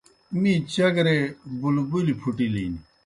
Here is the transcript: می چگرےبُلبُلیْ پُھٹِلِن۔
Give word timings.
می 0.41 0.53
چگرےبُلبُلیْ 0.73 2.13
پُھٹِلِن۔ 2.21 2.73